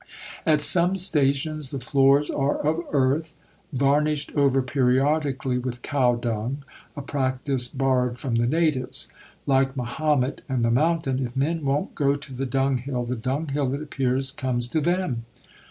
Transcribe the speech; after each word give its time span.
"At 0.47 0.61
some 0.61 0.97
stations 0.97 1.69
the 1.69 1.79
floors 1.79 2.31
are 2.31 2.57
of 2.57 2.83
earth, 2.91 3.35
varnished 3.71 4.31
over 4.33 4.63
periodically 4.63 5.59
with 5.59 5.83
cow 5.83 6.15
dung: 6.15 6.63
a 6.97 7.03
practice 7.03 7.67
borrowed 7.67 8.17
from 8.17 8.33
the 8.33 8.47
natives. 8.47 9.09
Like 9.45 9.77
Mahomet 9.77 10.41
and 10.49 10.65
the 10.65 10.71
mountain, 10.71 11.23
if 11.23 11.37
men 11.37 11.63
won't 11.63 11.93
go 11.93 12.15
to 12.15 12.33
the 12.33 12.47
dunghill, 12.47 13.05
the 13.05 13.15
dunghill, 13.15 13.75
it 13.75 13.81
appears, 13.83 14.31
comes 14.31 14.67
to 14.69 14.81
them." 14.81 15.25